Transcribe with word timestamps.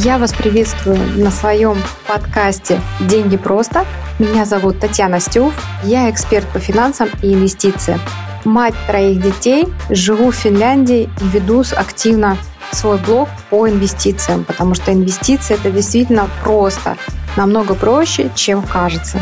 Я 0.00 0.16
вас 0.16 0.32
приветствую 0.32 0.96
на 1.22 1.30
своем 1.30 1.76
подкасте 2.08 2.80
«Деньги 2.98 3.36
просто». 3.36 3.84
Меня 4.18 4.46
зовут 4.46 4.80
Татьяна 4.80 5.20
Стюв, 5.20 5.52
я 5.84 6.08
эксперт 6.08 6.48
по 6.48 6.58
финансам 6.58 7.10
и 7.22 7.34
инвестициям. 7.34 8.00
Мать 8.46 8.74
троих 8.86 9.20
детей, 9.20 9.66
живу 9.90 10.30
в 10.30 10.34
Финляндии 10.34 11.10
и 11.20 11.28
веду 11.28 11.62
активно 11.76 12.38
свой 12.70 12.96
блог 13.00 13.28
по 13.50 13.68
инвестициям, 13.68 14.44
потому 14.44 14.74
что 14.74 14.94
инвестиции 14.94 15.56
это 15.56 15.70
действительно 15.70 16.26
просто, 16.42 16.96
намного 17.36 17.74
проще, 17.74 18.30
чем 18.34 18.62
кажется. 18.62 19.18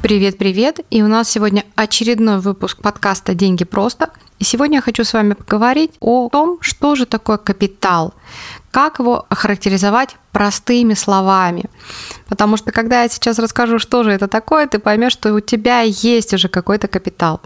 Привет-привет! 0.00 0.80
И 0.88 1.02
у 1.02 1.06
нас 1.06 1.28
сегодня 1.28 1.64
очередной 1.74 2.40
выпуск 2.40 2.80
подкаста 2.80 3.34
«Деньги 3.34 3.64
просто». 3.64 4.08
И 4.38 4.44
сегодня 4.44 4.78
я 4.78 4.82
хочу 4.82 5.04
с 5.04 5.12
вами 5.12 5.34
поговорить 5.34 5.92
о 6.00 6.28
том, 6.28 6.58
что 6.60 6.96
же 6.96 7.06
такое 7.06 7.36
капитал, 7.36 8.14
как 8.70 8.98
его 8.98 9.26
охарактеризовать 9.28 10.16
простыми 10.32 10.94
словами. 10.94 11.64
Потому 12.28 12.56
что 12.56 12.72
когда 12.72 13.02
я 13.02 13.08
сейчас 13.08 13.38
расскажу, 13.38 13.78
что 13.78 14.02
же 14.02 14.10
это 14.10 14.26
такое, 14.26 14.66
ты 14.66 14.78
поймешь, 14.78 15.12
что 15.12 15.32
у 15.32 15.40
тебя 15.40 15.80
есть 15.82 16.34
уже 16.34 16.48
какой-то 16.48 16.88
капитал. 16.88 17.40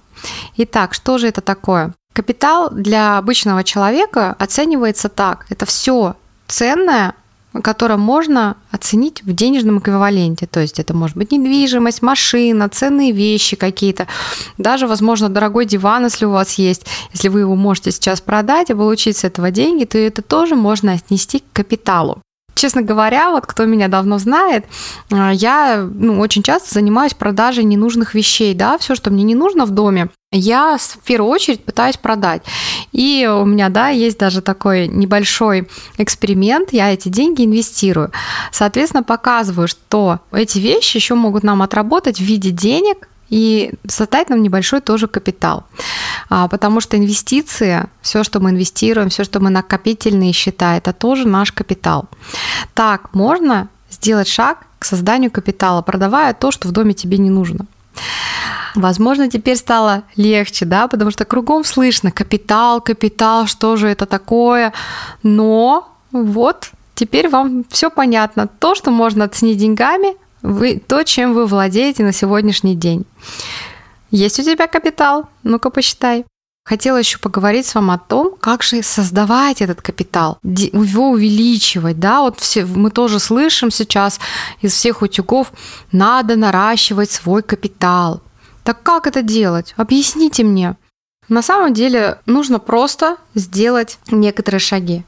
Итак, 0.57 0.95
что 0.95 1.19
же 1.19 1.29
это 1.29 1.41
такое? 1.41 1.93
Капитал 2.15 2.71
для 2.71 3.19
обычного 3.19 3.63
человека 3.63 4.35
оценивается 4.39 5.09
так. 5.09 5.47
Это 5.51 5.67
все 5.67 6.17
ценное, 6.49 7.15
которое 7.63 7.97
можно 7.97 8.57
оценить 8.71 9.23
в 9.23 9.33
денежном 9.33 9.79
эквиваленте. 9.79 10.47
То 10.47 10.61
есть 10.61 10.79
это 10.79 10.95
может 10.95 11.17
быть 11.17 11.33
недвижимость, 11.33 12.03
машина, 12.03 12.69
ценные 12.69 13.13
вещи 13.13 13.57
какие-то, 13.57 14.07
даже, 14.59 14.87
возможно, 14.87 15.29
дорогой 15.29 15.65
диван, 15.65 16.05
если 16.05 16.25
у 16.25 16.31
вас 16.31 16.55
есть. 16.55 16.87
Если 17.13 17.29
вы 17.29 17.41
его 17.41 17.57
можете 17.57 17.91
сейчас 17.91 18.21
продать 18.21 18.71
и 18.71 18.75
получить 18.75 19.17
с 19.17 19.25
этого 19.25 19.51
деньги, 19.51 19.85
то 19.85 19.99
это 19.99 20.23
тоже 20.23 20.55
можно 20.55 20.93
отнести 20.93 21.41
к 21.41 21.53
капиталу. 21.53 22.23
Честно 22.55 22.83
говоря, 22.83 23.31
вот 23.31 23.47
кто 23.47 23.67
меня 23.67 23.87
давно 23.87 24.19
знает, 24.19 24.65
а, 25.13 25.31
я 25.33 25.89
ну, 25.95 26.19
очень 26.19 26.43
часто 26.43 26.75
занимаюсь 26.75 27.15
продажей 27.15 27.63
ненужных 27.63 28.15
вещей, 28.15 28.53
да, 28.53 28.79
все, 28.79 28.97
что 28.97 29.11
мне 29.11 29.23
не 29.23 29.37
нужно 29.37 29.65
в 29.65 29.71
доме, 29.71 30.09
я 30.31 30.77
в 30.79 30.99
первую 31.05 31.31
очередь 31.31 31.65
пытаюсь 31.65 31.97
продать. 31.97 32.43
И 32.93 33.27
у 33.31 33.47
меня, 33.47 33.71
да, 33.71 33.89
есть 33.89 34.19
даже 34.19 34.43
такой 34.43 34.87
небольшой 34.87 35.69
эксперимент, 35.97 36.73
я 36.73 36.93
эти 36.93 37.09
деньги 37.09 37.45
инвестирую. 37.45 38.13
Соответственно, 38.53 39.03
показываю, 39.03 39.69
что 39.69 40.21
эти 40.33 40.59
вещи 40.59 40.99
еще 40.99 41.15
могут 41.15 41.45
нам 41.45 41.63
отработать 41.63 42.19
в 42.19 42.25
виде 42.25 42.51
денег, 42.51 43.09
и 43.31 43.73
создать 43.87 44.31
нам 44.31 44.43
небольшой 44.43 44.81
тоже 44.81 45.07
капитал. 45.07 45.65
А, 46.31 46.49
потому 46.49 46.81
что 46.81 46.97
инвестиции, 46.97 47.85
все, 48.01 48.25
что 48.25 48.41
мы 48.41 48.51
инвестируем, 48.51 49.11
все, 49.11 49.23
что 49.23 49.39
мы 49.39 49.51
накопительные 49.51 50.33
счета, 50.33 50.79
это 50.79 50.95
тоже 50.95 51.29
наш 51.29 51.53
капитал. 51.53 52.07
Так, 52.73 53.13
можно 53.13 53.69
сделать 53.91 54.29
шаг 54.29 54.67
к 54.79 54.87
созданию 54.87 55.31
капитала, 55.31 55.83
продавая 55.83 56.33
то, 56.33 56.51
что 56.51 56.69
в 56.69 56.73
доме 56.73 56.95
тебе 56.95 57.19
не 57.19 57.29
нужно. 57.29 57.67
Возможно, 58.79 59.29
теперь 59.29 59.57
стало 59.57 60.05
легче, 60.15 60.65
да, 60.65 60.87
потому 60.87 61.11
что 61.11 61.25
кругом 61.25 61.65
слышно 61.65 62.13
капитал, 62.13 62.81
капитал, 62.81 63.49
что 63.49 63.75
же 63.75 63.89
это 63.89 64.07
такое. 64.07 64.73
Но 65.25 65.89
вот 66.13 66.71
теперь 66.95 67.29
вам 67.29 67.65
все 67.69 67.91
понятно. 67.91 68.47
То, 68.47 68.77
что 68.77 68.93
можно 68.93 69.25
оценить 69.25 69.59
деньгами, 69.59 70.17
вы, 70.43 70.79
то, 70.79 71.03
чем 71.03 71.35
вы 71.35 71.47
владеете 71.47 72.05
на 72.05 72.13
сегодняшний 72.13 72.77
день. 72.77 73.05
Есть 74.13 74.39
у 74.39 74.45
тебя 74.45 74.69
капитал? 74.69 75.29
Ну-ка 75.43 75.71
посчитай. 75.71 76.25
Хотела 76.65 76.99
еще 76.99 77.19
поговорить 77.19 77.67
с 77.67 77.75
вами 77.75 77.95
о 77.95 77.99
том, 77.99 78.37
как 78.39 78.63
же 78.63 78.83
создавать 78.83 79.61
этот 79.61 79.83
капитал, 79.83 80.39
его 80.45 81.11
увеличивать, 81.11 81.99
да, 81.99 82.21
вот 82.21 82.39
все, 82.39 82.65
мы 82.65 82.91
тоже 82.91 83.19
слышим 83.19 83.71
сейчас 83.71 84.21
из 84.61 84.75
всех 84.75 85.01
утюгов, 85.01 85.51
надо 85.91 86.37
наращивать 86.37 87.11
свой 87.11 87.43
капитал. 87.43 88.21
Так 88.69 88.83
как 88.83 89.07
это 89.07 89.23
делать? 89.23 89.73
Объясните 89.79 90.45
мне. 90.45 90.77
На 91.31 91.41
самом 91.41 91.73
деле 91.73 92.19
нужно 92.27 92.59
просто 92.59 93.17
сделать 93.35 93.99
некоторые 94.11 94.61
шаги. 94.61 95.05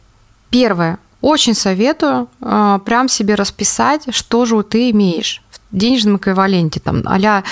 Первое. 0.48 0.98
Очень 1.20 1.52
советую 1.52 2.30
э, 2.40 2.78
прям 2.86 3.10
себе 3.10 3.34
расписать, 3.34 4.14
что 4.14 4.46
же 4.46 4.62
ты 4.62 4.88
имеешь 4.92 5.42
денежном 5.72 6.16
эквиваленте. 6.16 6.80
Там, 6.80 7.02
а 7.04 7.42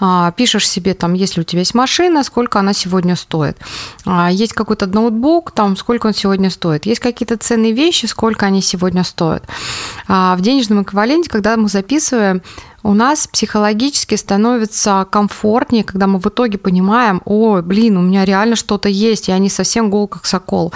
э, 0.00 0.32
пишешь 0.36 0.68
себе, 0.68 0.94
там, 0.94 1.14
если 1.14 1.40
у 1.40 1.44
тебя 1.44 1.60
есть 1.60 1.74
машина, 1.74 2.24
сколько 2.24 2.58
она 2.58 2.72
сегодня 2.72 3.16
стоит. 3.16 3.56
Э, 4.06 4.28
есть 4.30 4.52
какой-то 4.52 4.86
ноутбук, 4.86 5.52
там, 5.52 5.76
сколько 5.76 6.06
он 6.06 6.14
сегодня 6.14 6.50
стоит. 6.50 6.86
Есть 6.86 7.00
какие-то 7.00 7.36
ценные 7.36 7.72
вещи, 7.72 8.06
сколько 8.06 8.46
они 8.46 8.62
сегодня 8.62 9.04
стоят. 9.04 9.44
Э, 10.08 10.34
в 10.36 10.40
денежном 10.40 10.82
эквиваленте, 10.82 11.30
когда 11.30 11.56
мы 11.56 11.68
записываем 11.68 12.42
у 12.84 12.94
нас 12.94 13.28
психологически 13.28 14.16
становится 14.16 15.06
комфортнее, 15.10 15.84
когда 15.84 16.06
мы 16.06 16.18
в 16.18 16.26
итоге 16.26 16.58
понимаем, 16.58 17.22
ой, 17.24 17.62
блин, 17.62 17.96
у 17.96 18.02
меня 18.02 18.24
реально 18.24 18.56
что-то 18.56 18.88
есть, 18.88 19.28
я 19.28 19.38
не 19.38 19.48
совсем 19.48 19.88
гол 19.88 20.08
как 20.08 20.26
сокол. 20.26 20.72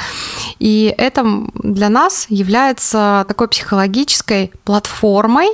И 0.60 0.94
это 0.96 1.26
для 1.54 1.88
нас 1.88 2.26
является 2.28 3.24
такой 3.26 3.48
психологической 3.48 4.52
платформой 4.64 5.48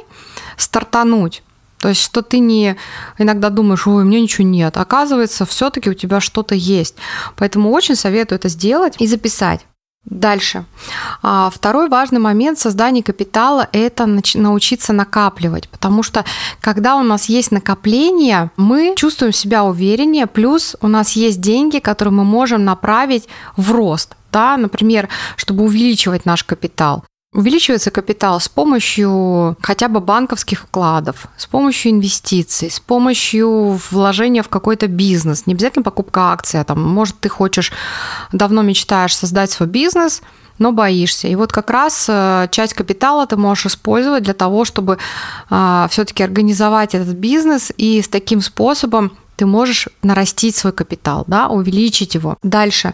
стартануть. 0.56 1.42
То 1.78 1.88
есть, 1.88 2.00
что 2.00 2.22
ты 2.22 2.38
не 2.38 2.76
иногда 3.18 3.50
думаешь, 3.50 3.88
ой, 3.88 4.04
у 4.04 4.06
меня 4.06 4.20
ничего 4.20 4.46
нет. 4.46 4.76
Оказывается, 4.76 5.44
все-таки 5.44 5.90
у 5.90 5.94
тебя 5.94 6.20
что-то 6.20 6.54
есть. 6.54 6.94
Поэтому 7.36 7.70
очень 7.70 7.96
советую 7.96 8.38
это 8.38 8.48
сделать 8.48 8.94
и 9.00 9.06
записать. 9.08 9.66
Дальше. 10.04 10.64
А, 11.22 11.48
второй 11.50 11.88
важный 11.88 12.18
момент 12.18 12.58
создания 12.58 13.02
капитала– 13.02 13.68
это 13.72 14.06
научиться 14.34 14.92
накапливать, 14.92 15.68
потому 15.68 16.02
что 16.02 16.24
когда 16.60 16.96
у 16.96 17.02
нас 17.02 17.26
есть 17.26 17.52
накопление, 17.52 18.50
мы 18.56 18.94
чувствуем 18.96 19.32
себя 19.32 19.62
увереннее, 19.64 20.26
плюс 20.26 20.76
у 20.80 20.88
нас 20.88 21.12
есть 21.12 21.40
деньги, 21.40 21.78
которые 21.78 22.12
мы 22.12 22.24
можем 22.24 22.64
направить 22.64 23.28
в 23.56 23.70
рост. 23.70 24.16
Да, 24.32 24.56
например, 24.56 25.08
чтобы 25.36 25.62
увеличивать 25.64 26.24
наш 26.24 26.42
капитал. 26.42 27.04
Увеличивается 27.34 27.90
капитал 27.90 28.40
с 28.40 28.48
помощью 28.48 29.56
хотя 29.62 29.88
бы 29.88 30.00
банковских 30.00 30.60
вкладов, 30.60 31.28
с 31.38 31.46
помощью 31.46 31.92
инвестиций, 31.92 32.70
с 32.70 32.78
помощью 32.78 33.80
вложения 33.90 34.42
в 34.42 34.50
какой-то 34.50 34.86
бизнес. 34.86 35.46
Не 35.46 35.54
обязательно 35.54 35.82
покупка 35.82 36.32
акций, 36.32 36.60
а 36.60 36.64
там, 36.64 36.82
может, 36.82 37.18
ты 37.20 37.30
хочешь, 37.30 37.72
давно 38.32 38.60
мечтаешь 38.60 39.16
создать 39.16 39.50
свой 39.50 39.66
бизнес, 39.66 40.20
но 40.58 40.72
боишься. 40.72 41.26
И 41.26 41.34
вот 41.34 41.52
как 41.52 41.70
раз 41.70 42.04
э, 42.06 42.48
часть 42.50 42.74
капитала 42.74 43.26
ты 43.26 43.38
можешь 43.38 43.64
использовать 43.64 44.24
для 44.24 44.34
того, 44.34 44.66
чтобы 44.66 44.98
а, 45.48 45.88
все-таки 45.90 46.22
организовать 46.22 46.94
этот 46.94 47.14
бизнес, 47.14 47.72
и 47.78 48.02
с 48.02 48.08
таким 48.08 48.42
способом 48.42 49.16
ты 49.36 49.46
можешь 49.46 49.88
нарастить 50.02 50.54
свой 50.54 50.74
капитал, 50.74 51.24
да, 51.26 51.48
увеличить 51.48 52.14
его. 52.14 52.36
Дальше. 52.42 52.92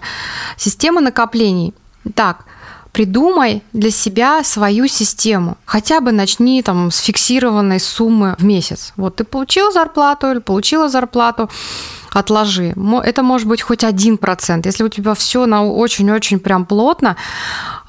Система 0.56 1.00
накоплений. 1.00 1.74
Так, 2.14 2.44
придумай 2.92 3.62
для 3.72 3.90
себя 3.90 4.42
свою 4.44 4.88
систему. 4.88 5.56
Хотя 5.64 6.00
бы 6.00 6.12
начни 6.12 6.62
там 6.62 6.90
с 6.90 6.98
фиксированной 6.98 7.80
суммы 7.80 8.34
в 8.38 8.44
месяц. 8.44 8.92
Вот 8.96 9.16
ты 9.16 9.24
получил 9.24 9.72
зарплату 9.72 10.30
или 10.30 10.38
получила 10.38 10.88
зарплату, 10.88 11.50
отложи. 12.12 12.74
Это 13.04 13.22
может 13.22 13.46
быть 13.46 13.62
хоть 13.62 13.84
один 13.84 14.18
процент. 14.18 14.66
Если 14.66 14.82
у 14.82 14.88
тебя 14.88 15.14
все 15.14 15.46
на 15.46 15.64
очень-очень 15.64 16.40
прям 16.40 16.64
плотно, 16.64 17.16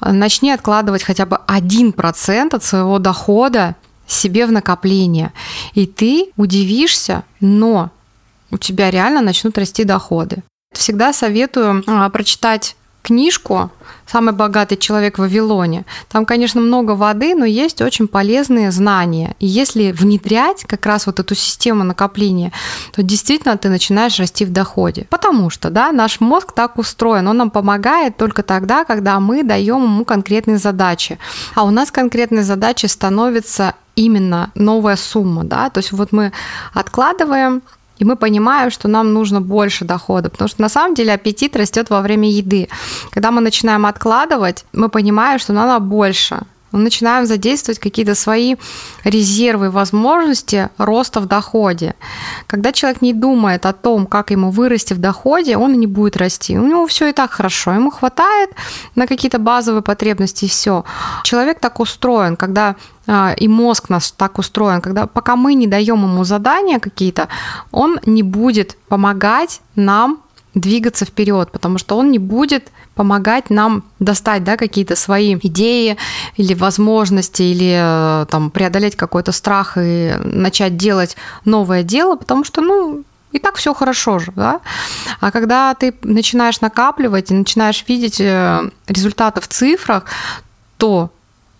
начни 0.00 0.50
откладывать 0.52 1.02
хотя 1.02 1.26
бы 1.26 1.38
один 1.46 1.92
процент 1.92 2.54
от 2.54 2.64
своего 2.64 2.98
дохода 2.98 3.76
себе 4.06 4.46
в 4.46 4.52
накопление. 4.52 5.32
И 5.74 5.86
ты 5.86 6.32
удивишься, 6.36 7.24
но 7.40 7.90
у 8.50 8.58
тебя 8.58 8.90
реально 8.90 9.20
начнут 9.22 9.56
расти 9.56 9.84
доходы. 9.84 10.42
Всегда 10.72 11.12
советую 11.12 11.82
а, 11.86 12.08
прочитать 12.10 12.76
книжку 13.02 13.70
«Самый 14.06 14.34
богатый 14.34 14.76
человек 14.76 15.18
в 15.18 15.22
Вавилоне». 15.22 15.84
Там, 16.08 16.26
конечно, 16.26 16.60
много 16.60 16.92
воды, 16.92 17.34
но 17.34 17.44
есть 17.44 17.80
очень 17.80 18.08
полезные 18.08 18.70
знания. 18.70 19.34
И 19.38 19.46
если 19.46 19.92
внедрять 19.92 20.64
как 20.64 20.86
раз 20.86 21.06
вот 21.06 21.20
эту 21.20 21.34
систему 21.34 21.84
накопления, 21.84 22.52
то 22.92 23.02
действительно 23.02 23.56
ты 23.56 23.68
начинаешь 23.68 24.18
расти 24.18 24.44
в 24.44 24.52
доходе. 24.52 25.06
Потому 25.10 25.50
что, 25.50 25.70
да, 25.70 25.92
наш 25.92 26.20
мозг 26.20 26.52
так 26.52 26.78
устроен, 26.78 27.28
он 27.28 27.36
нам 27.36 27.50
помогает 27.50 28.16
только 28.16 28.42
тогда, 28.42 28.84
когда 28.84 29.20
мы 29.20 29.42
даем 29.42 29.82
ему 29.84 30.04
конкретные 30.04 30.58
задачи. 30.58 31.18
А 31.54 31.64
у 31.64 31.70
нас 31.70 31.90
конкретные 31.90 32.42
задачи 32.42 32.86
становятся 32.86 33.74
именно 33.96 34.50
новая 34.54 34.96
сумма, 34.96 35.44
да, 35.44 35.68
то 35.68 35.78
есть 35.78 35.92
вот 35.92 36.12
мы 36.12 36.32
откладываем 36.72 37.62
и 38.00 38.04
мы 38.04 38.16
понимаем, 38.16 38.70
что 38.70 38.88
нам 38.88 39.12
нужно 39.12 39.40
больше 39.40 39.84
дохода, 39.84 40.30
потому 40.30 40.48
что 40.48 40.62
на 40.62 40.68
самом 40.68 40.94
деле 40.94 41.12
аппетит 41.12 41.56
растет 41.56 41.90
во 41.90 42.00
время 42.00 42.30
еды. 42.30 42.68
Когда 43.10 43.30
мы 43.30 43.40
начинаем 43.42 43.84
откладывать, 43.86 44.64
мы 44.72 44.88
понимаем, 44.88 45.38
что 45.38 45.52
надо 45.52 45.78
больше. 45.84 46.40
Начинаем 46.72 47.26
задействовать 47.26 47.78
какие-то 47.78 48.14
свои 48.14 48.56
резервы, 49.04 49.70
возможности 49.70 50.70
роста 50.78 51.20
в 51.20 51.26
доходе. 51.26 51.94
Когда 52.46 52.72
человек 52.72 53.02
не 53.02 53.12
думает 53.12 53.66
о 53.66 53.72
том, 53.72 54.06
как 54.06 54.30
ему 54.30 54.50
вырасти 54.50 54.94
в 54.94 54.98
доходе, 54.98 55.56
он 55.56 55.72
не 55.74 55.86
будет 55.86 56.16
расти. 56.16 56.58
У 56.58 56.66
него 56.66 56.86
все 56.86 57.08
и 57.08 57.12
так 57.12 57.30
хорошо, 57.32 57.72
ему 57.72 57.90
хватает 57.90 58.50
на 58.94 59.06
какие-то 59.06 59.38
базовые 59.38 59.82
потребности 59.82 60.44
и 60.44 60.48
все. 60.48 60.84
Человек 61.24 61.60
так 61.60 61.80
устроен, 61.80 62.36
когда 62.36 62.76
а, 63.06 63.34
и 63.36 63.48
мозг 63.48 63.88
наш 63.88 64.10
так 64.12 64.38
устроен, 64.38 64.80
когда 64.80 65.06
пока 65.06 65.34
мы 65.34 65.54
не 65.54 65.66
даем 65.66 66.02
ему 66.02 66.24
задания 66.24 66.78
какие-то, 66.78 67.28
он 67.72 67.98
не 68.06 68.22
будет 68.22 68.76
помогать 68.88 69.60
нам 69.74 70.20
двигаться 70.54 71.04
вперед, 71.04 71.50
потому 71.52 71.78
что 71.78 71.96
он 71.96 72.10
не 72.10 72.18
будет 72.18 72.70
помогать 72.94 73.50
нам 73.50 73.84
достать 73.98 74.44
да, 74.44 74.56
какие-то 74.56 74.96
свои 74.96 75.36
идеи 75.36 75.96
или 76.36 76.54
возможности, 76.54 77.42
или 77.42 78.22
э, 78.22 78.26
там, 78.26 78.50
преодолеть 78.50 78.96
какой-то 78.96 79.32
страх 79.32 79.78
и 79.80 80.14
начать 80.24 80.76
делать 80.76 81.16
новое 81.44 81.82
дело, 81.82 82.16
потому 82.16 82.44
что, 82.44 82.60
ну, 82.60 83.04
и 83.32 83.38
так 83.38 83.56
все 83.56 83.74
хорошо 83.74 84.18
же, 84.18 84.32
да? 84.34 84.60
А 85.20 85.30
когда 85.30 85.72
ты 85.74 85.94
начинаешь 86.02 86.60
накапливать 86.60 87.30
и 87.30 87.34
начинаешь 87.34 87.84
видеть 87.86 88.20
э, 88.20 88.70
результаты 88.88 89.40
в 89.40 89.48
цифрах, 89.48 90.04
то 90.78 91.10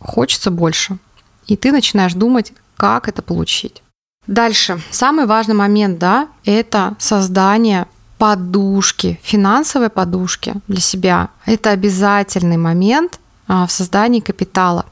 хочется 0.01 0.51
больше. 0.51 0.99
И 1.47 1.57
ты 1.57 1.71
начинаешь 1.71 2.15
думать, 2.15 2.53
как 2.77 3.09
это 3.09 3.23
получить. 3.23 3.83
Дальше. 4.27 4.81
Самый 4.91 5.27
важный 5.27 5.55
момент, 5.55 5.99
да, 5.99 6.29
это 6.45 6.95
создание 6.99 7.87
подушки, 8.21 9.19
финансовой 9.23 9.89
подушки 9.89 10.55
для 10.69 10.81
себя. 10.81 11.29
Это 11.47 11.71
обязательный 11.71 12.59
момент 12.59 13.19
а, 13.49 13.67
в 13.67 13.73
создании 13.73 14.21
капитала. 14.21 14.85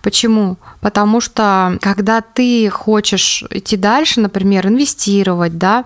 Почему? 0.00 0.56
Потому 0.80 1.20
что 1.20 1.76
когда 1.80 2.20
ты 2.20 2.70
хочешь 2.70 3.42
идти 3.50 3.76
дальше, 3.76 4.20
например, 4.20 4.68
инвестировать, 4.68 5.58
да, 5.58 5.84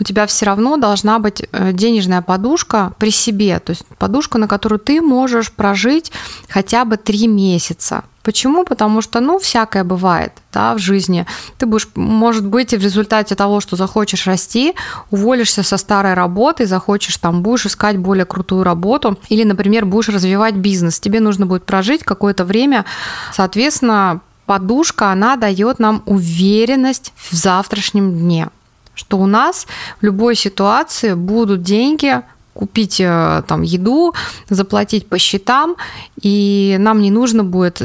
у 0.00 0.02
тебя 0.02 0.26
все 0.26 0.46
равно 0.46 0.76
должна 0.76 1.20
быть 1.20 1.44
э, 1.52 1.72
денежная 1.72 2.22
подушка 2.22 2.92
при 2.98 3.12
себе, 3.12 3.60
то 3.60 3.70
есть 3.70 3.86
подушка, 3.98 4.38
на 4.38 4.48
которую 4.48 4.80
ты 4.80 5.00
можешь 5.00 5.52
прожить 5.52 6.10
хотя 6.48 6.84
бы 6.84 6.96
три 6.96 7.28
месяца. 7.28 8.02
Почему? 8.22 8.64
Потому 8.64 9.02
что, 9.02 9.20
ну, 9.20 9.38
всякое 9.38 9.84
бывает 9.84 10.32
да, 10.52 10.74
в 10.74 10.78
жизни. 10.78 11.26
Ты 11.58 11.66
будешь, 11.66 11.88
может 11.94 12.46
быть, 12.46 12.70
в 12.72 12.82
результате 12.82 13.34
того, 13.34 13.60
что 13.60 13.76
захочешь 13.76 14.26
расти, 14.26 14.74
уволишься 15.10 15.62
со 15.62 15.76
старой 15.76 16.14
работы, 16.14 16.66
захочешь 16.66 17.16
там, 17.16 17.42
будешь 17.42 17.66
искать 17.66 17.98
более 17.98 18.24
крутую 18.24 18.62
работу, 18.62 19.18
или, 19.28 19.44
например, 19.44 19.86
будешь 19.86 20.08
развивать 20.08 20.54
бизнес. 20.54 21.00
Тебе 21.00 21.20
нужно 21.20 21.46
будет 21.46 21.64
прожить 21.64 22.04
какое-то 22.04 22.44
время, 22.44 22.84
соответственно, 23.32 24.20
подушка, 24.46 25.10
она 25.10 25.36
дает 25.36 25.78
нам 25.78 26.02
уверенность 26.06 27.12
в 27.16 27.34
завтрашнем 27.34 28.12
дне 28.12 28.48
что 28.94 29.16
у 29.16 29.26
нас 29.26 29.66
в 30.00 30.04
любой 30.04 30.36
ситуации 30.36 31.14
будут 31.14 31.62
деньги, 31.62 32.22
купить 32.54 33.00
э, 33.00 33.42
там 33.46 33.62
еду, 33.62 34.14
заплатить 34.48 35.08
по 35.08 35.18
счетам, 35.18 35.76
и 36.22 36.76
нам 36.78 37.00
не 37.00 37.10
нужно 37.10 37.44
будет 37.44 37.82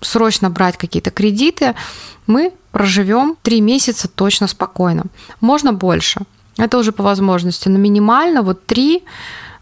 срочно 0.00 0.50
брать 0.50 0.76
какие-то 0.76 1.10
кредиты, 1.10 1.74
мы 2.26 2.52
проживем 2.70 3.36
три 3.42 3.60
месяца 3.60 4.08
точно 4.08 4.46
спокойно. 4.46 5.04
Можно 5.40 5.72
больше. 5.72 6.20
Это 6.58 6.78
уже 6.78 6.92
по 6.92 7.02
возможности, 7.02 7.68
но 7.68 7.78
минимально 7.78 8.42
вот 8.42 8.66
три, 8.66 9.02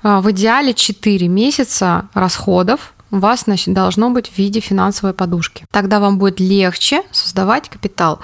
э, 0.02 0.20
в 0.20 0.30
идеале 0.30 0.74
4 0.74 1.28
месяца 1.28 2.08
расходов 2.14 2.92
вас 3.10 3.42
значит, 3.44 3.74
должно 3.74 4.10
быть 4.10 4.28
в 4.28 4.38
виде 4.38 4.60
финансовой 4.60 5.14
подушки. 5.14 5.64
Тогда 5.70 6.00
вам 6.00 6.18
будет 6.18 6.40
легче 6.40 7.02
создавать 7.10 7.68
капитал 7.68 8.20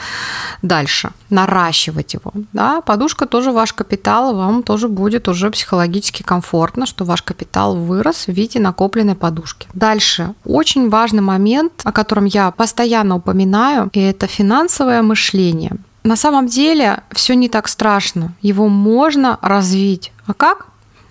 дальше, 0.63 1.11
наращивать 1.31 2.15
его. 2.15 2.33
Да? 2.53 2.81
Подушка 2.81 3.27
тоже 3.27 3.53
ваш 3.53 3.73
капитал, 3.73 4.35
вам 4.35 4.63
тоже 4.63 4.89
будет 4.89 5.29
уже 5.29 5.51
психологически 5.51 6.23
комфортно, 6.23 6.87
что 6.87 7.05
ваш 7.05 7.23
капитал 7.23 7.77
вырос 7.77 8.27
в 8.27 8.33
виде 8.33 8.59
накопленной 8.59 9.15
подушки. 9.15 9.69
Дальше. 9.75 10.35
Очень 10.45 10.89
важный 10.89 11.23
момент, 11.23 11.73
о 11.85 11.93
котором 11.93 12.25
я 12.27 12.51
постоянно 12.51 13.17
упоминаю, 13.17 13.91
и 13.93 14.01
это 14.01 14.27
финансовое 14.27 15.03
мышление. 15.03 15.77
На 16.05 16.15
самом 16.15 16.47
деле 16.47 17.01
все 17.11 17.35
не 17.35 17.49
так 17.49 17.67
страшно. 17.67 18.33
Его 18.41 18.69
можно 18.69 19.39
развить. 19.43 20.13
А 20.27 20.35
как? 20.35 20.69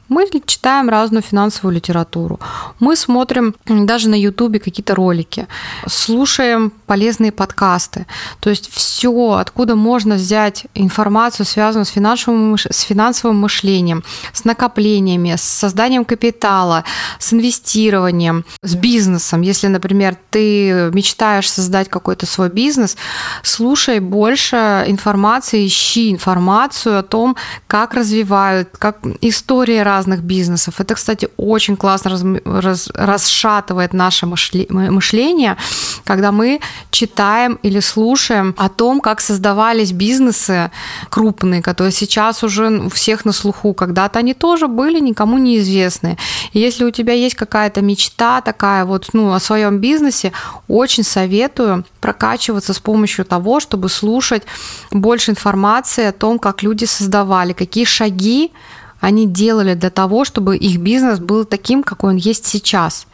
Мы 0.08 0.30
читаем 0.46 0.90
разную 0.90 1.24
финансовую 1.24 1.76
литературу, 1.76 2.40
мы 2.80 2.96
смотрим 2.96 3.56
даже 3.66 4.10
на 4.10 4.16
Ютубе 4.16 4.60
какие-то 4.60 4.94
ролики, 4.94 5.48
слушаем 5.88 6.72
полезные 6.86 7.32
подкасты. 7.32 8.06
То 8.40 8.50
есть 8.50 8.70
все, 8.72 9.32
откуда 9.34 9.76
можно 9.76 10.16
взять 10.16 10.66
информацию, 10.76 11.46
связанную 11.46 11.86
с 11.86 11.90
финансовым, 11.90 12.56
с 12.58 12.82
финансовым 12.82 13.38
мышлением, 13.38 14.04
с 14.32 14.46
накоплениями, 14.46 15.36
с 15.36 15.42
созданием 15.42 16.06
капитала, 16.06 16.84
с 17.20 17.34
инвестированием, 17.34 18.46
с 18.62 18.76
бизнесом. 18.76 19.42
Если, 19.42 19.68
например, 19.68 20.18
ты 20.30 20.92
мечтаешь 20.94 21.50
создать 21.52 21.90
какой-то 21.90 22.26
свой 22.26 22.50
бизнес, 22.50 22.96
слушай 23.42 24.00
больше 24.00 24.84
информации, 24.88 25.66
ищи 25.66 26.12
информацию 26.12 27.00
о 27.00 27.04
том, 27.04 27.36
как 27.68 27.94
развивают, 27.96 28.70
как 28.78 29.00
истории 29.22 29.80
разных 29.96 30.22
бизнесов. 30.24 30.82
Это, 30.82 30.96
кстати, 30.96 31.30
очень 31.38 31.78
классно 31.78 32.12
раз, 32.12 32.24
раз, 32.46 32.90
расшатывает 32.94 33.94
наше 33.94 34.26
мышление, 34.26 35.56
когда 36.04 36.32
мы 36.32 36.60
читаем 36.92 37.60
или 37.64 37.82
слушаем 37.82 38.54
о 38.58 38.70
том, 38.70 39.00
как 39.00 39.22
создавались 39.22 39.92
бизнесы 39.92 40.72
крупные, 41.10 41.62
которые 41.62 41.92
сейчас 41.92 42.44
уже 42.44 42.70
у 42.70 42.90
всех 42.90 43.26
на 43.26 43.32
слуху. 43.32 43.74
Когда-то 43.74 44.20
они 44.20 44.34
тоже 44.34 44.68
были 44.68 45.00
никому 45.00 45.38
неизвестны. 45.38 46.18
И 46.54 46.60
если 46.60 46.86
у 46.86 46.92
тебя 46.92 47.14
есть 47.14 47.36
какая-то 47.36 47.82
мечта 47.82 48.42
такая 48.42 48.86
вот 48.86 49.10
ну, 49.14 49.34
о 49.34 49.40
своем 49.40 49.80
бизнесе, 49.80 50.32
очень 50.68 51.04
советую 51.04 51.86
прокачиваться 52.02 52.74
с 52.74 52.80
помощью 52.80 53.26
того, 53.26 53.60
чтобы 53.60 53.90
слушать 53.90 54.44
больше 54.92 55.32
информации 55.32 56.06
о 56.06 56.12
том, 56.12 56.40
как 56.40 56.64
люди 56.64 56.86
создавали, 56.86 57.54
какие 57.54 57.86
шаги 57.86 58.52
они 59.00 59.28
делали 59.28 59.74
для 59.76 59.90
того, 59.90 60.26
чтобы 60.26 60.58
их 60.58 60.80
бизнес 60.80 61.20
был 61.20 61.46
таким, 61.46 61.84
какой 61.84 62.12
он 62.12 62.16
есть 62.16 62.46
сейчас. 62.46 63.08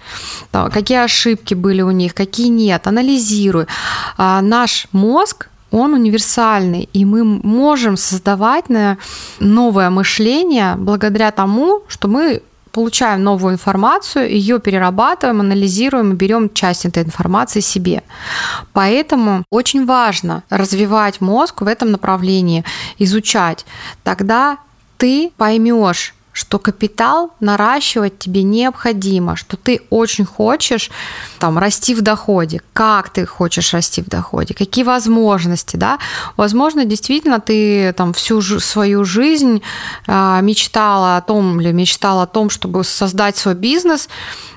Какие 0.52 1.00
ошибки 1.00 1.54
были 1.54 1.82
у 1.82 1.92
них, 1.92 2.14
какие 2.14 2.48
нет. 2.48 2.88
Анализируй. 2.88 3.66
А 4.18 4.42
наш 4.42 4.88
мозг 4.92 5.50
он 5.72 5.94
универсальный, 5.94 6.90
и 6.92 7.06
мы 7.06 7.24
можем 7.24 7.96
создавать 7.98 8.66
новое 9.40 9.90
мышление 9.90 10.76
благодаря 10.76 11.32
тому, 11.32 11.84
что 11.88 12.08
мы 12.08 12.42
получаем 12.74 13.24
новую 13.24 13.54
информацию, 13.54 14.30
ее 14.30 14.60
перерабатываем, 14.60 15.42
анализируем 15.42 16.12
и 16.12 16.16
берем 16.16 16.50
часть 16.54 16.86
этой 16.86 17.04
информации 17.04 17.60
себе. 17.60 18.02
Поэтому 18.72 19.44
очень 19.50 19.86
важно 19.86 20.44
развивать 20.50 21.20
мозг 21.22 21.62
в 21.62 21.68
этом 21.68 21.92
направлении, 21.92 22.64
изучать. 22.98 23.66
Тогда 24.04 24.58
ты 25.02 25.32
поймешь, 25.36 26.14
что 26.32 26.60
капитал 26.60 27.34
наращивать 27.40 28.20
тебе 28.20 28.44
необходимо, 28.44 29.36
что 29.36 29.58
ты 29.58 29.82
очень 29.90 30.26
хочешь 30.26 30.92
там, 31.40 31.58
расти 31.58 31.96
в 31.96 32.04
доходе, 32.04 32.62
как 32.74 33.10
ты 33.10 33.26
хочешь 33.26 33.74
расти 33.74 34.04
в 34.04 34.08
доходе, 34.08 34.54
какие 34.54 34.84
возможности, 34.84 35.76
да, 35.76 35.98
возможно, 36.38 36.86
действительно 36.86 37.40
ты 37.40 37.94
там 37.94 38.14
всю 38.14 38.42
свою 38.42 39.04
жизнь 39.04 39.64
э, 40.06 40.40
мечтала 40.44 41.18
о 41.18 41.22
том 41.22 41.60
или 41.60 41.72
мечтала 41.72 42.24
о 42.24 42.28
том, 42.28 42.52
чтобы 42.52 42.84
создать 42.84 43.38
свой 43.38 43.56
бизнес, 43.56 44.08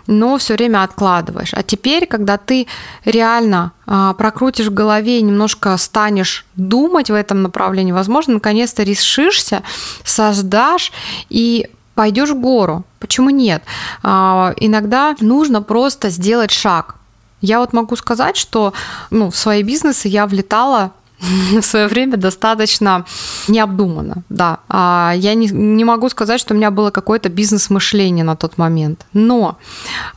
но 0.07 0.37
все 0.39 0.55
время 0.55 0.83
откладываешь. 0.83 1.55
А 1.55 1.63
теперь, 1.63 2.07
когда 2.07 2.37
ты 2.37 2.67
реально 3.05 3.73
а, 3.87 4.15
прокрутишь 4.15 4.67
в 4.67 4.75
голове 4.75 5.19
и 5.19 5.23
немножко 5.23 5.77
станешь 5.77 6.47
думать 6.57 7.11
в 7.11 7.15
этом 7.15 7.43
направлении, 7.43 7.93
возможно, 7.93 8.35
наконец-то 8.35 8.83
решишься, 8.83 9.63
создашь 10.05 10.93
и 11.31 11.69
пойдешь 11.95 12.31
в 12.31 12.41
гору. 12.41 12.85
Почему 12.99 13.31
нет? 13.31 13.63
А, 14.03 14.55
иногда 14.57 15.15
нужно 15.21 15.63
просто 15.63 16.11
сделать 16.11 16.51
шаг. 16.51 16.97
Я 17.41 17.61
вот 17.61 17.73
могу 17.73 17.97
сказать, 17.97 18.37
что 18.37 18.73
ну, 19.11 19.31
в 19.31 19.37
свои 19.37 19.63
бизнесы 19.63 20.09
я 20.09 20.27
влетала 20.27 20.93
в 21.61 21.63
свое 21.63 21.87
время 21.87 22.17
достаточно 22.17 23.05
необдуманно, 23.49 24.23
да. 24.29 24.59
А 24.69 25.13
я 25.17 25.35
не, 25.35 25.47
не 25.49 25.85
могу 25.85 26.09
сказать, 26.09 26.41
что 26.41 26.55
у 26.55 26.57
меня 26.57 26.71
было 26.71 26.91
какое-то 26.91 27.29
бизнес-мышление 27.29 28.25
на 28.25 28.37
тот 28.37 28.59
момент, 28.59 29.07
но 29.13 29.59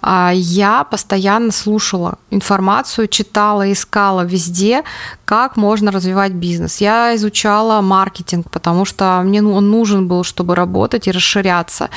а, 0.01 0.31
я 0.33 0.83
постоянно 0.83 1.51
слушала 1.51 2.17
информацию, 2.31 3.07
читала, 3.07 3.71
искала 3.71 4.21
везде, 4.21 4.83
как 5.25 5.57
можно 5.57 5.91
развивать 5.91 6.31
бизнес. 6.31 6.77
Я 6.81 7.13
изучала 7.15 7.81
маркетинг, 7.81 8.49
потому 8.49 8.85
что 8.85 9.21
мне 9.25 9.41
ну, 9.41 9.53
он 9.53 9.69
нужен 9.69 10.07
был, 10.07 10.23
чтобы 10.23 10.55
работать 10.55 11.07
и 11.07 11.11
расширяться. 11.11 11.89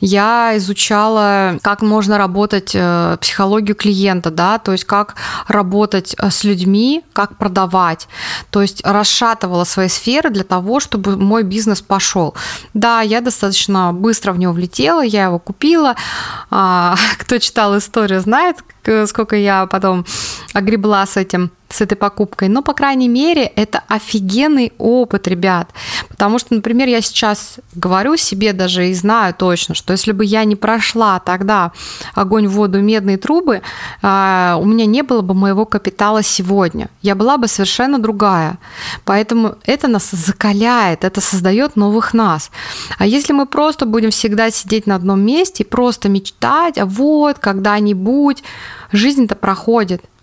Я 0.00 0.52
изучала, 0.56 1.58
как 1.62 1.82
можно 1.82 2.16
работать, 2.16 2.72
э, 2.74 3.16
психологию 3.20 3.74
клиента, 3.74 4.30
да, 4.30 4.58
то 4.58 4.70
есть 4.72 4.84
как 4.84 5.16
работать 5.48 6.14
э, 6.16 6.30
с 6.30 6.44
людьми, 6.44 7.02
как 7.12 7.36
продавать. 7.38 8.06
То 8.56 8.62
есть 8.62 8.80
расшатывала 8.86 9.64
свои 9.64 9.88
сферы 9.88 10.30
для 10.30 10.42
того, 10.42 10.80
чтобы 10.80 11.18
мой 11.18 11.42
бизнес 11.42 11.82
пошел. 11.82 12.34
Да, 12.72 13.02
я 13.02 13.20
достаточно 13.20 13.92
быстро 13.92 14.32
в 14.32 14.38
него 14.38 14.54
влетела, 14.54 15.02
я 15.02 15.24
его 15.24 15.38
купила. 15.38 15.94
А, 16.50 16.96
кто 17.18 17.36
читал 17.36 17.76
историю, 17.76 18.22
знает, 18.22 18.56
сколько 19.08 19.36
я 19.36 19.66
потом 19.66 20.06
огребла 20.54 21.04
с 21.04 21.18
этим 21.18 21.50
с 21.68 21.82
этой 21.82 21.96
покупкой. 21.96 22.48
Но, 22.48 22.62
по 22.62 22.72
крайней 22.72 23.08
мере, 23.08 23.42
это 23.42 23.82
офигенный 23.88 24.72
опыт, 24.78 25.28
ребят. 25.28 25.68
Потому 26.16 26.38
что, 26.38 26.54
например, 26.54 26.88
я 26.88 27.02
сейчас 27.02 27.56
говорю 27.74 28.16
себе 28.16 28.54
даже 28.54 28.88
и 28.88 28.94
знаю 28.94 29.34
точно, 29.34 29.74
что 29.74 29.92
если 29.92 30.12
бы 30.12 30.24
я 30.24 30.44
не 30.44 30.56
прошла 30.56 31.18
тогда 31.18 31.72
огонь, 32.14 32.48
воду, 32.48 32.80
медные 32.80 33.18
трубы, 33.18 33.60
а, 34.00 34.56
у 34.58 34.64
меня 34.64 34.86
не 34.86 35.02
было 35.02 35.20
бы 35.20 35.34
моего 35.34 35.66
капитала 35.66 36.22
сегодня. 36.22 36.88
Я 37.02 37.14
была 37.14 37.36
бы 37.36 37.48
совершенно 37.48 37.98
другая. 37.98 38.58
Поэтому 39.04 39.56
это 39.66 39.88
нас 39.88 40.10
закаляет, 40.10 41.04
это 41.04 41.20
создает 41.20 41.76
новых 41.76 42.14
нас. 42.14 42.50
А 42.96 43.06
если 43.06 43.34
мы 43.34 43.44
просто 43.44 43.84
будем 43.84 44.10
всегда 44.10 44.50
сидеть 44.50 44.86
на 44.86 44.94
одном 44.94 45.20
месте 45.20 45.64
и 45.64 45.66
просто 45.66 46.08
мечтать, 46.08 46.78
а 46.78 46.86
вот 46.86 47.38
когда-нибудь, 47.38 48.42
жизнь-то 48.90 49.34
проходит– 49.34 50.02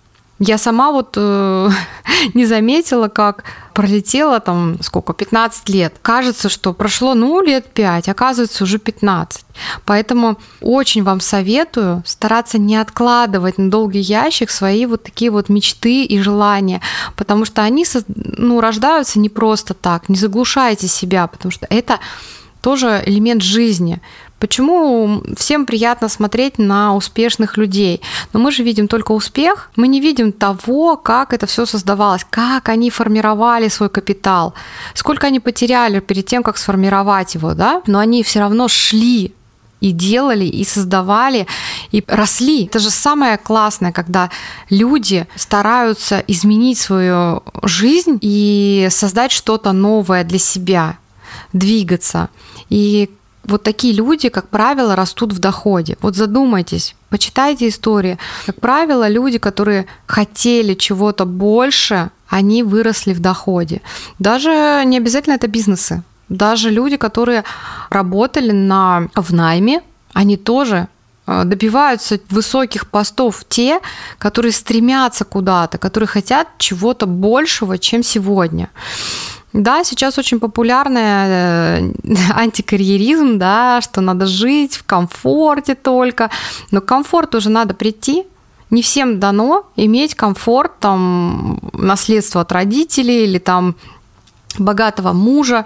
я 0.46 0.58
сама 0.58 0.92
вот 0.92 1.14
э, 1.16 1.70
не 2.34 2.46
заметила, 2.46 3.08
как 3.08 3.44
пролетело 3.74 4.40
там 4.40 4.78
сколько, 4.82 5.14
15 5.14 5.70
лет. 5.70 5.96
Кажется, 6.02 6.50
что 6.50 6.74
прошло, 6.74 7.14
ну, 7.14 7.42
лет 7.42 7.74
5, 7.74 8.10
оказывается, 8.10 8.64
уже 8.64 8.78
15. 8.78 9.46
Поэтому 9.86 10.38
очень 10.62 11.04
вам 11.04 11.22
советую 11.22 12.04
стараться 12.06 12.58
не 12.58 12.76
откладывать 12.76 13.58
на 13.58 13.70
долгий 13.72 14.00
ящик 14.00 14.50
свои 14.50 14.86
вот 14.86 15.04
такие 15.04 15.32
вот 15.32 15.50
мечты 15.50 16.04
и 16.04 16.20
желания, 16.20 16.82
потому 17.16 17.46
что 17.46 17.64
они 17.64 17.86
ну, 18.08 18.62
рождаются 18.62 19.20
не 19.20 19.30
просто 19.30 19.74
так. 19.74 20.10
Не 20.10 20.16
заглушайте 20.16 20.88
себя, 20.88 21.28
потому 21.28 21.52
что 21.52 21.68
это 21.70 22.00
тоже 22.62 23.04
элемент 23.06 23.42
жизни. 23.42 24.02
Почему 24.44 25.24
всем 25.38 25.66
приятно 25.66 26.10
смотреть 26.10 26.58
на 26.58 26.96
успешных 26.96 27.56
людей? 27.56 28.02
Но 28.34 28.42
мы 28.42 28.52
же 28.52 28.62
видим 28.62 28.90
только 28.90 29.14
успех, 29.14 29.72
мы 29.78 29.88
не 29.88 30.02
видим 30.02 30.34
того, 30.34 30.98
как 30.98 31.32
это 31.32 31.46
все 31.46 31.66
создавалось, 31.66 32.26
как 32.30 32.68
они 32.68 32.90
формировали 32.90 33.70
свой 33.70 33.88
капитал, 33.88 34.54
сколько 34.96 35.28
они 35.28 35.40
потеряли 35.40 36.02
перед 36.02 36.26
тем, 36.26 36.44
как 36.44 36.58
сформировать 36.58 37.36
его, 37.36 37.54
да? 37.54 37.84
Но 37.88 38.00
они 38.00 38.22
все 38.22 38.42
равно 38.42 38.68
шли 38.68 39.34
и 39.80 39.92
делали, 39.94 40.44
и 40.44 40.66
создавали, 40.66 41.48
и 41.94 42.04
росли. 42.06 42.66
Это 42.66 42.80
же 42.80 42.90
самое 42.90 43.38
классное, 43.38 43.94
когда 43.94 44.30
люди 44.70 45.26
стараются 45.38 46.22
изменить 46.28 46.80
свою 46.80 47.44
жизнь 47.62 48.18
и 48.20 48.90
создать 48.92 49.32
что-то 49.32 49.72
новое 49.72 50.26
для 50.26 50.40
себя, 50.40 50.98
двигаться. 51.54 52.28
И 52.68 53.10
вот 53.44 53.64
такие 53.64 53.94
люди, 53.94 54.30
как 54.30 54.48
правило, 54.50 54.96
растут 54.96 55.34
в 55.34 55.40
доходе. 55.40 55.98
Вот 56.02 56.16
задумайтесь, 56.16 56.96
почитайте 57.10 57.68
истории. 57.68 58.18
Как 58.46 58.60
правило, 58.62 59.08
люди, 59.10 59.38
которые 59.38 59.86
хотели 60.06 60.74
чего-то 60.74 61.26
больше, 61.26 62.10
они 62.30 62.64
выросли 62.64 63.14
в 63.14 63.20
доходе. 63.20 63.82
Даже 64.20 64.84
не 64.86 64.98
обязательно 64.98 65.36
это 65.36 65.48
бизнесы. 65.48 66.04
Даже 66.30 66.70
люди, 66.70 66.98
которые 66.98 67.44
работали 67.90 68.52
на, 68.52 69.10
в 69.16 69.34
найме, 69.34 69.82
они 70.14 70.38
тоже 70.38 70.88
э, 71.28 71.44
добиваются 71.44 72.20
высоких 72.30 72.90
постов 72.90 73.44
те, 73.48 73.82
которые 74.18 74.52
стремятся 74.52 75.26
куда-то, 75.26 75.78
которые 75.78 76.08
хотят 76.08 76.48
чего-то 76.58 77.06
большего, 77.06 77.78
чем 77.78 78.04
сегодня. 78.04 78.70
Да, 79.54 79.84
сейчас 79.84 80.18
очень 80.18 80.40
популярный 80.40 81.02
э, 81.04 81.92
антикарьеризм, 82.36 83.38
да, 83.38 83.82
что 83.82 84.02
надо 84.02 84.26
жить 84.26 84.76
в 84.76 84.84
комфорте 84.84 85.76
только. 85.76 86.32
Но 86.72 86.82
к 86.82 86.86
комфорту 86.86 87.38
уже 87.38 87.50
надо 87.50 87.76
прийти. 87.76 88.24
Не 88.72 88.82
всем 88.82 89.20
дано 89.20 89.68
иметь 89.76 90.16
комфорт, 90.16 90.80
там, 90.80 91.60
наследство 91.74 92.42
от 92.42 92.52
родителей 92.52 93.26
или 93.26 93.38
там 93.38 93.76
богатого 94.58 95.14
мужа. 95.14 95.66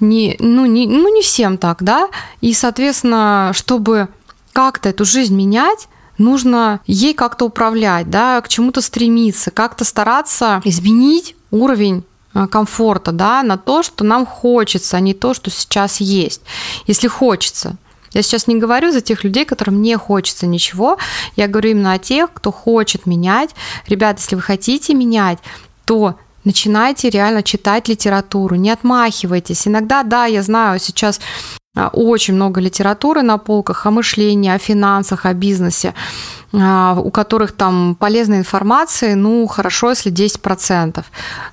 Не, 0.00 0.36
ну, 0.40 0.66
не, 0.66 0.88
ну, 0.88 1.14
не 1.14 1.22
всем 1.22 1.58
так, 1.58 1.84
да. 1.84 2.08
И, 2.40 2.52
соответственно, 2.52 3.52
чтобы 3.54 4.08
как-то 4.52 4.88
эту 4.88 5.04
жизнь 5.04 5.36
менять, 5.36 5.86
нужно 6.18 6.80
ей 6.86 7.14
как-то 7.14 7.44
управлять, 7.44 8.10
да, 8.10 8.40
к 8.40 8.48
чему-то 8.48 8.80
стремиться, 8.80 9.52
как-то 9.52 9.84
стараться 9.84 10.60
изменить 10.64 11.36
уровень 11.52 12.04
комфорта, 12.50 13.12
да, 13.12 13.42
на 13.42 13.56
то, 13.56 13.82
что 13.82 14.04
нам 14.04 14.26
хочется, 14.26 14.96
а 14.96 15.00
не 15.00 15.14
то, 15.14 15.34
что 15.34 15.50
сейчас 15.50 16.00
есть. 16.00 16.42
Если 16.86 17.08
хочется. 17.08 17.76
Я 18.12 18.22
сейчас 18.22 18.46
не 18.46 18.56
говорю 18.56 18.92
за 18.92 19.00
тех 19.00 19.24
людей, 19.24 19.44
которым 19.44 19.82
не 19.82 19.96
хочется 19.96 20.46
ничего. 20.46 20.98
Я 21.36 21.48
говорю 21.48 21.70
именно 21.70 21.92
о 21.92 21.98
тех, 21.98 22.32
кто 22.32 22.52
хочет 22.52 23.06
менять. 23.06 23.50
Ребята, 23.86 24.20
если 24.20 24.36
вы 24.36 24.42
хотите 24.42 24.94
менять, 24.94 25.38
то 25.84 26.14
начинайте 26.44 27.10
реально 27.10 27.42
читать 27.42 27.88
литературу, 27.88 28.56
не 28.56 28.70
отмахивайтесь. 28.70 29.66
Иногда, 29.68 30.02
да, 30.02 30.26
я 30.26 30.42
знаю, 30.42 30.78
сейчас 30.78 31.20
очень 31.92 32.34
много 32.34 32.60
литературы 32.60 33.22
на 33.22 33.38
полках 33.38 33.86
о 33.86 33.90
мышлении, 33.90 34.50
о 34.50 34.58
финансах, 34.58 35.26
о 35.26 35.34
бизнесе. 35.34 35.94
А, 36.52 36.98
у 36.98 37.10
которых 37.10 37.52
там 37.52 37.94
полезной 37.94 38.38
информации, 38.38 39.14
ну, 39.14 39.46
хорошо, 39.46 39.90
если 39.90 40.12
10%. 40.12 41.04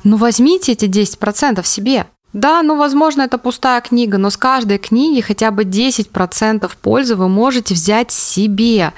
Ну, 0.03 0.17
возьмите 0.17 0.71
эти 0.71 0.85
10% 0.85 1.65
себе. 1.65 2.05
Да, 2.33 2.63
ну, 2.63 2.75
возможно, 2.75 3.21
это 3.21 3.37
пустая 3.37 3.79
книга, 3.81 4.17
но 4.17 4.31
с 4.31 4.37
каждой 4.37 4.79
книги 4.79 5.21
хотя 5.21 5.51
бы 5.51 5.63
10% 5.63 6.69
пользы 6.81 7.15
вы 7.15 7.29
можете 7.29 7.75
взять 7.75 8.11
себе 8.11 8.91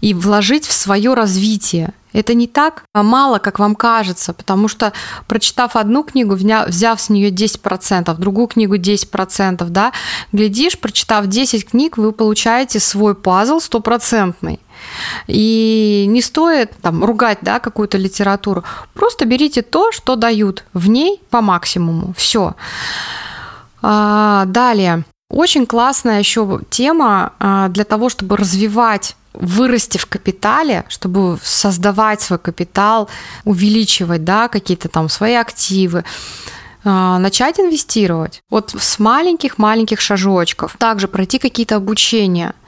и 0.00 0.14
вложить 0.14 0.66
в 0.66 0.72
свое 0.72 1.14
развитие. 1.14 1.92
Это 2.12 2.34
не 2.34 2.46
так 2.46 2.84
мало, 2.94 3.38
как 3.38 3.58
вам 3.58 3.74
кажется, 3.74 4.32
потому 4.32 4.68
что 4.68 4.92
прочитав 5.28 5.76
одну 5.76 6.02
книгу, 6.02 6.34
взяв 6.34 7.00
с 7.00 7.08
нее 7.08 7.30
10%, 7.30 8.16
другую 8.18 8.48
книгу 8.48 8.76
10%, 8.76 9.64
да, 9.68 9.92
глядишь, 10.32 10.78
прочитав 10.78 11.26
10 11.26 11.70
книг, 11.70 11.96
вы 11.98 12.12
получаете 12.12 12.80
свой 12.80 13.14
пазл 13.14 13.60
стопроцентный. 13.60 14.60
И 15.26 16.06
не 16.08 16.22
стоит 16.22 16.72
там 16.82 17.04
ругать 17.04 17.38
да, 17.42 17.60
какую-то 17.60 17.98
литературу. 17.98 18.64
Просто 18.94 19.24
берите 19.24 19.62
то, 19.62 19.92
что 19.92 20.16
дают 20.16 20.64
в 20.72 20.88
ней 20.88 21.20
по 21.30 21.40
максимуму. 21.40 22.14
Все. 22.16 22.54
А, 23.82 24.44
далее. 24.46 25.04
Очень 25.30 25.66
классная 25.66 26.18
еще 26.18 26.60
тема 26.70 27.32
а, 27.38 27.68
для 27.68 27.84
того, 27.84 28.08
чтобы 28.08 28.36
развивать 28.36 29.16
вырасти 29.32 29.96
в 29.96 30.06
капитале, 30.06 30.84
чтобы 30.88 31.38
создавать 31.42 32.20
свой 32.20 32.38
капитал, 32.40 33.08
увеличивать 33.44 34.24
да, 34.24 34.48
какие-то 34.48 34.88
там 34.88 35.08
свои 35.08 35.34
активы, 35.34 36.04
а, 36.82 37.18
начать 37.18 37.60
инвестировать. 37.60 38.42
Вот 38.50 38.74
с 38.76 38.98
маленьких-маленьких 38.98 40.00
шажочков. 40.00 40.76
Также 40.78 41.06
пройти 41.08 41.38
какие-то 41.38 41.76
обучения– 41.76 42.54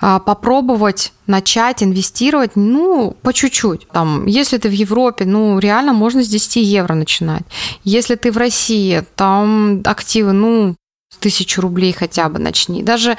попробовать 0.00 1.12
начать 1.26 1.82
инвестировать, 1.82 2.52
ну, 2.54 3.16
по 3.22 3.32
чуть-чуть. 3.32 3.88
Там, 3.88 4.26
если 4.26 4.58
ты 4.58 4.68
в 4.68 4.72
Европе, 4.72 5.24
ну, 5.24 5.58
реально 5.58 5.92
можно 5.92 6.22
с 6.22 6.28
10 6.28 6.56
евро 6.56 6.94
начинать. 6.94 7.42
Если 7.84 8.14
ты 8.14 8.30
в 8.30 8.36
России, 8.36 9.04
там 9.16 9.82
активы, 9.84 10.32
ну, 10.32 10.74
тысячу 11.18 11.60
рублей 11.60 11.92
хотя 11.92 12.28
бы 12.28 12.38
начни. 12.38 12.82
Даже, 12.82 13.16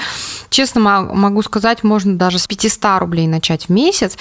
честно 0.49 0.81
могу 0.81 1.41
сказать, 1.41 1.83
можно 1.83 2.15
даже 2.15 2.39
с 2.39 2.47
500 2.47 2.99
рублей 2.99 3.27
начать 3.27 3.65
в 3.65 3.69
месяц 3.69 4.17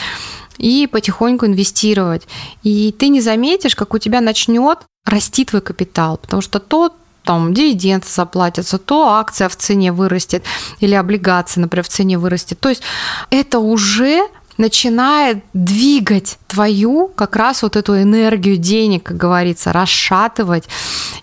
и 0.58 0.88
потихоньку 0.90 1.46
инвестировать. 1.46 2.26
И 2.62 2.92
ты 2.92 3.08
не 3.08 3.20
заметишь, 3.20 3.76
как 3.76 3.94
у 3.94 3.98
тебя 3.98 4.20
начнет 4.20 4.78
расти 5.04 5.44
твой 5.44 5.60
капитал, 5.60 6.16
потому 6.16 6.42
что 6.42 6.58
тот 6.58 6.94
там 7.26 7.52
дивиденды 7.52 8.06
заплатятся, 8.08 8.78
то 8.78 9.08
акция 9.08 9.48
в 9.48 9.56
цене 9.56 9.92
вырастет 9.92 10.44
или 10.80 10.94
облигация, 10.94 11.60
например, 11.60 11.84
в 11.84 11.88
цене 11.88 12.18
вырастет. 12.18 12.58
То 12.60 12.68
есть 12.68 12.82
это 13.30 13.58
уже 13.58 14.28
начинает 14.56 15.44
двигать 15.52 16.38
твою 16.46 17.08
как 17.08 17.36
раз 17.36 17.62
вот 17.62 17.76
эту 17.76 18.00
энергию 18.00 18.56
денег, 18.56 19.02
как 19.02 19.16
говорится, 19.16 19.72
расшатывать. 19.72 20.64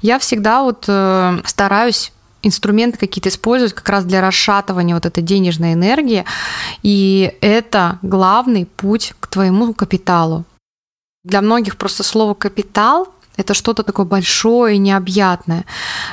Я 0.02 0.20
всегда 0.20 0.62
вот 0.62 0.86
э, 0.88 1.40
стараюсь 1.46 2.12
инструменты 2.44 2.98
какие-то 2.98 3.30
использовать 3.30 3.74
как 3.74 3.88
раз 3.88 4.04
для 4.04 4.22
расшатывания 4.22 4.94
вот 4.94 5.06
этой 5.06 5.24
денежной 5.24 5.74
энергии. 5.74 6.26
И 6.84 7.34
это 7.40 7.98
главный 8.02 8.66
путь 8.66 9.14
к 9.20 9.28
твоему 9.28 9.74
капиталу. 9.74 10.44
Для 11.24 11.42
многих 11.42 11.78
просто 11.78 12.04
слово 12.04 12.34
капитал 12.34 13.08
это 13.38 13.54
что-то 13.54 13.84
такое 13.84 14.06
большое 14.06 14.76
и 14.76 14.80
необъятное. 14.80 15.66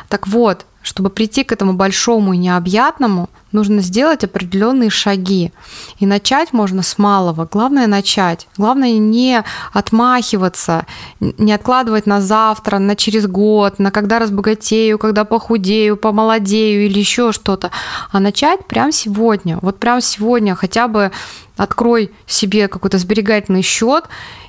Так 0.08 0.26
вот, 0.26 0.66
чтобы 0.82 1.10
прийти 1.10 1.44
к 1.44 1.52
этому 1.52 1.74
большому 1.74 2.32
и 2.32 2.38
необъятному, 2.38 3.28
нужно 3.52 3.82
сделать 3.82 4.24
определенные 4.24 4.88
шаги. 4.88 5.52
И 5.98 6.06
начать 6.06 6.54
можно 6.54 6.82
с 6.82 6.96
малого. 6.96 7.46
Главное 7.50 7.86
начать. 7.86 8.48
Главное 8.56 8.92
не 8.98 9.44
отмахиваться, 9.74 10.86
не 11.20 11.52
откладывать 11.52 12.06
на 12.06 12.22
завтра, 12.22 12.78
на 12.78 12.96
через 12.96 13.26
год, 13.26 13.78
на 13.78 13.90
когда 13.90 14.18
разбогатею, 14.18 14.98
когда 14.98 15.24
похудею, 15.24 15.98
помолодею 15.98 16.86
или 16.86 16.98
еще 16.98 17.32
что-то. 17.32 17.70
А 18.10 18.18
начать 18.18 18.66
прямо 18.66 18.90
сегодня. 18.90 19.58
Вот 19.60 19.78
прямо 19.78 20.00
сегодня 20.00 20.54
хотя 20.54 20.88
бы 20.88 21.12
открой 21.58 22.10
себе 22.26 22.68
какой-то 22.68 22.96
сберегательный 22.96 23.62
счет 23.62 24.04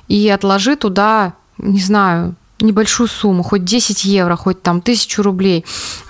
и 0.08 0.30
отложи 0.30 0.76
туда, 0.76 1.34
не 1.58 1.80
знаю, 1.80 2.36
небольшую 2.62 3.08
сумму, 3.08 3.42
хоть 3.42 3.64
10 3.64 4.04
евро, 4.04 4.36
хоть 4.36 4.62
там 4.62 4.80
тысячу 4.80 5.22
рублей. 5.22 5.64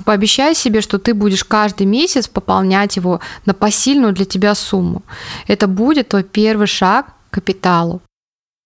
Пообещай 0.04 0.54
себе, 0.54 0.80
что 0.80 0.98
ты 0.98 1.14
будешь 1.14 1.44
каждый 1.44 1.86
месяц 1.86 2.28
пополнять 2.28 2.96
его 2.96 3.20
на 3.46 3.54
посильную 3.54 4.12
для 4.12 4.24
тебя 4.24 4.54
сумму. 4.54 5.02
Это 5.46 5.66
будет 5.66 6.08
твой 6.08 6.24
первый 6.24 6.66
шаг 6.66 7.06
к 7.30 7.34
капиталу. 7.34 8.00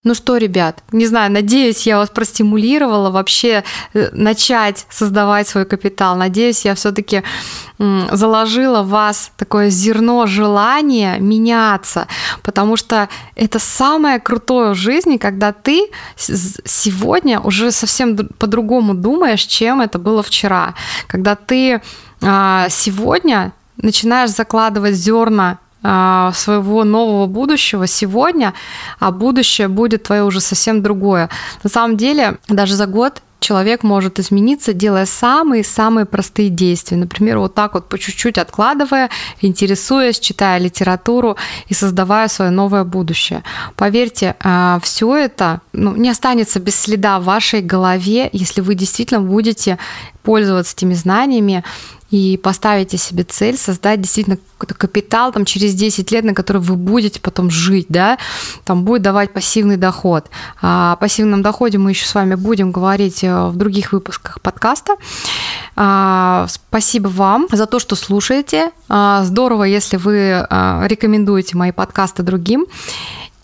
Ну 0.07 0.15
что, 0.15 0.37
ребят, 0.37 0.85
не 0.93 1.05
знаю, 1.05 1.33
надеюсь, 1.33 1.85
я 1.85 1.99
вас 1.99 2.11
простимулировала 2.11 3.11
вообще 3.11 3.65
э, 3.93 4.11
начать 4.13 4.87
создавать 4.89 5.49
свой 5.49 5.65
капитал. 5.65 6.15
Надеюсь, 6.15 6.65
я 6.65 6.77
все-таки 6.77 7.25
заложила 7.79 8.83
в 8.83 8.91
вас 8.91 9.33
такое 9.37 9.69
зерно 9.69 10.27
желания 10.27 11.19
меняться, 11.19 12.07
потому 12.45 12.77
что 12.77 13.09
это 13.35 13.59
самое 13.59 14.21
крутое 14.21 14.71
в 14.71 14.77
жизни, 14.77 15.17
когда 15.17 15.53
ты 15.53 15.91
сегодня 16.17 17.41
уже 17.41 17.73
совсем 17.73 18.17
по-другому 18.17 18.95
думаешь, 18.95 19.43
чем 19.43 19.81
это 19.81 19.99
было 19.99 20.23
вчера. 20.23 20.77
Когда 21.09 21.35
ты 21.35 21.83
а, 22.23 22.69
сегодня 22.69 23.53
начинаешь 23.77 24.31
закладывать 24.31 24.95
зерна 24.95 25.59
своего 26.35 26.85
нового 26.85 27.27
будущего 27.27 27.87
сегодня, 27.87 28.55
а 28.99 29.11
будущее 29.11 29.69
будет 29.69 30.05
твое 30.05 30.25
уже 30.25 30.41
совсем 30.41 30.83
другое. 30.83 31.29
На 31.63 31.71
самом 31.71 31.97
деле, 31.97 32.39
даже 32.49 32.75
за 32.75 32.87
год 32.87 33.23
человек 33.47 33.85
может 33.85 34.19
измениться, 34.19 34.73
делая 34.73 35.07
самые-самые 35.07 36.05
простые 36.05 36.49
действия. 36.49 36.97
Например, 36.97 37.39
вот 37.39 37.55
так 37.55 37.75
вот 37.75 37.89
по 37.89 37.97
чуть-чуть 37.97 38.39
откладывая, 38.39 39.09
интересуясь, 39.41 40.19
читая 40.19 40.59
литературу 40.59 41.37
и 41.69 41.75
создавая 41.75 42.27
свое 42.29 42.51
новое 42.51 42.83
будущее. 42.83 43.45
Поверьте, 43.77 44.35
а, 44.41 44.81
все 44.83 45.17
это 45.17 45.61
ну, 45.73 45.95
не 45.95 46.11
останется 46.11 46.59
без 46.59 46.75
следа 46.75 47.21
в 47.21 47.25
вашей 47.25 47.61
голове, 47.61 48.29
если 48.33 48.63
вы 48.63 48.75
действительно 48.75 49.21
будете 49.21 49.79
пользоваться 50.25 50.75
этими 50.75 50.95
знаниями 50.95 51.63
и 52.11 52.39
поставите 52.43 52.97
себе 52.97 53.25
цель 53.25 53.57
создать 53.57 54.01
действительно 54.01 54.39
какой-то 54.59 54.75
капитал 54.75 55.33
там 55.33 55.45
через 55.45 55.75
10 55.75 56.11
лет, 56.13 56.25
на 56.25 56.35
который 56.35 56.63
вы 56.63 56.77
будете 56.77 57.21
потом 57.21 57.51
жить, 57.51 57.87
да, 57.89 58.19
там 58.65 58.85
будет 58.85 59.03
давать 59.03 59.33
пассивный 59.33 59.77
доход. 59.77 60.27
А 60.63 60.93
о 60.93 60.97
пассивном 60.97 61.43
доходе 61.43 61.79
мы 61.79 61.91
еще 61.91 62.07
с 62.07 62.15
вами 62.15 62.35
будем 62.35 62.73
говорить 62.73 63.23
э, 63.25 63.47
в 63.49 63.57
других 63.57 63.93
выпусках 63.93 64.41
подкаста. 64.41 64.97
А, 65.75 66.47
спасибо 66.49 67.09
вам 67.09 67.49
за 67.51 67.67
то, 67.67 67.79
что 67.79 67.97
слушаете. 67.97 68.71
А, 68.89 69.25
здорово, 69.25 69.65
если 69.65 69.97
вы 69.97 70.47
рекомендуете 70.87 71.57
мои 71.57 71.73
подкасты 71.73 72.23
другим. 72.23 72.67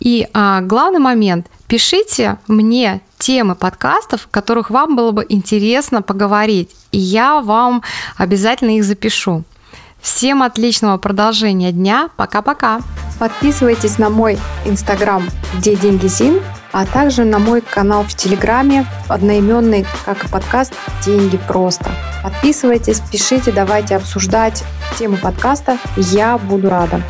И 0.04 0.26
главный 0.32 0.98
момент, 0.98 1.46
пишите 1.68 2.38
мне 2.48 3.02
темы 3.18 3.54
подкастов, 3.54 4.26
которых 4.32 4.68
вам 4.68 4.96
было 4.96 5.12
бы 5.12 5.24
интересно 5.28 6.02
поговорить, 6.02 6.74
и 6.90 6.98
я 6.98 7.40
вам 7.40 7.84
обязательно 8.16 8.76
их 8.76 8.82
запишу. 8.82 9.44
Всем 10.00 10.42
отличного 10.42 10.98
продолжения 10.98 11.70
дня. 11.70 12.10
Пока-пока. 12.16 12.80
Подписывайтесь 13.20 13.98
на 13.98 14.10
мой 14.10 14.36
инстаграм 14.64 15.22
«Где 15.56 15.76
деньги 15.76 16.08
Зин», 16.08 16.40
а 16.72 16.84
также 16.84 17.22
на 17.24 17.38
мой 17.38 17.60
канал 17.60 18.02
в 18.02 18.12
Телеграме, 18.12 18.84
одноименный, 19.06 19.86
как 20.04 20.24
и 20.24 20.28
подкаст 20.28 20.72
«Деньги 21.04 21.38
просто». 21.46 21.92
Подписывайтесь, 22.24 23.00
пишите, 23.12 23.52
давайте 23.52 23.94
обсуждать 23.94 24.64
темы 24.98 25.18
подкаста. 25.18 25.78
Я 25.96 26.36
буду 26.38 26.68
рада. 26.68 27.00